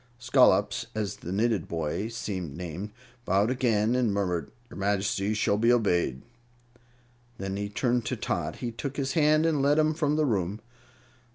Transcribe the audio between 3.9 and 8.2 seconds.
and murmured, "Your Majesty shall be obeyed." Then, turning to